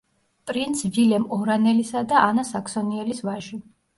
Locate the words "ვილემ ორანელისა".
0.95-2.03